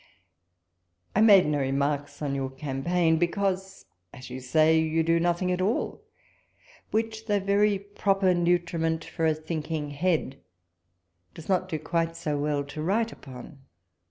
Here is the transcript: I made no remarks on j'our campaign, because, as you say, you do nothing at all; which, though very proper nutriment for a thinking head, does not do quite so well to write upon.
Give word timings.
I 1.15 1.21
made 1.21 1.45
no 1.45 1.59
remarks 1.59 2.23
on 2.23 2.33
j'our 2.33 2.49
campaign, 2.57 3.19
because, 3.19 3.85
as 4.11 4.31
you 4.31 4.39
say, 4.39 4.79
you 4.79 5.03
do 5.03 5.19
nothing 5.19 5.51
at 5.51 5.61
all; 5.61 6.01
which, 6.89 7.27
though 7.27 7.39
very 7.39 7.77
proper 7.77 8.33
nutriment 8.33 9.05
for 9.05 9.27
a 9.27 9.35
thinking 9.35 9.91
head, 9.91 10.41
does 11.35 11.47
not 11.47 11.69
do 11.69 11.77
quite 11.77 12.17
so 12.17 12.35
well 12.39 12.63
to 12.63 12.81
write 12.81 13.11
upon. 13.11 13.59